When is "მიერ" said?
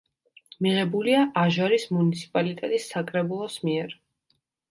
3.69-3.93